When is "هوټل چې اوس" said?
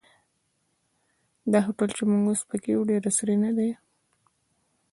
1.67-2.11